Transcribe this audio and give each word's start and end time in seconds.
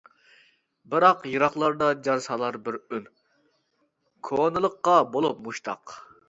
بىراق 0.93 1.19
يىراقلاردا 1.33 1.89
جار 2.07 2.23
سالار 2.27 2.57
بىر 2.69 2.79
ئۈن 2.79 3.05
كونىلىققا 4.31 4.97
بولۇپ 5.13 5.47
مۇشتاق. 5.51 5.97